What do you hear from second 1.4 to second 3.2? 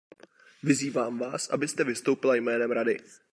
abyste vystoupila jménem Rady.